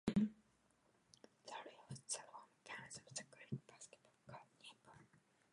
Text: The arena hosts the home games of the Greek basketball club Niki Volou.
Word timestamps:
The 0.07 0.13
arena 0.15 1.81
hosts 1.87 2.15
the 2.15 2.23
home 2.31 2.57
games 2.65 2.97
of 2.97 3.13
the 3.15 3.23
Greek 3.29 3.67
basketball 3.67 4.09
club 4.25 4.41
Niki 4.59 4.73
Volou. 4.89 5.19